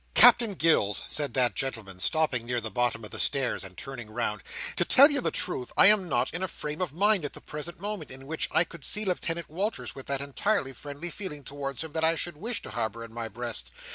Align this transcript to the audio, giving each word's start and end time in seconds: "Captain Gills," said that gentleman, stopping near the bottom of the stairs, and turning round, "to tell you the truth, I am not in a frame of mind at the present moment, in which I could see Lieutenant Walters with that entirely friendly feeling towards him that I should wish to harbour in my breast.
"Captain 0.15 0.55
Gills," 0.55 1.03
said 1.05 1.35
that 1.35 1.53
gentleman, 1.53 1.99
stopping 1.99 2.43
near 2.43 2.59
the 2.59 2.71
bottom 2.71 3.05
of 3.05 3.11
the 3.11 3.19
stairs, 3.19 3.63
and 3.63 3.77
turning 3.77 4.09
round, 4.09 4.41
"to 4.75 4.83
tell 4.83 5.11
you 5.11 5.21
the 5.21 5.29
truth, 5.29 5.71
I 5.77 5.85
am 5.85 6.09
not 6.09 6.33
in 6.33 6.41
a 6.41 6.47
frame 6.47 6.81
of 6.81 6.91
mind 6.91 7.23
at 7.23 7.33
the 7.33 7.39
present 7.41 7.79
moment, 7.79 8.09
in 8.09 8.25
which 8.25 8.47
I 8.51 8.63
could 8.63 8.83
see 8.83 9.05
Lieutenant 9.05 9.47
Walters 9.47 9.93
with 9.93 10.07
that 10.07 10.19
entirely 10.19 10.73
friendly 10.73 11.11
feeling 11.11 11.43
towards 11.43 11.83
him 11.83 11.91
that 11.91 12.03
I 12.03 12.15
should 12.15 12.37
wish 12.37 12.63
to 12.63 12.71
harbour 12.71 13.05
in 13.05 13.13
my 13.13 13.27
breast. 13.29 13.71